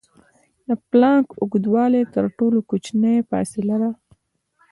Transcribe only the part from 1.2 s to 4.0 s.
اوږدوالی تر ټولو کوچنۍ فاصلې ده.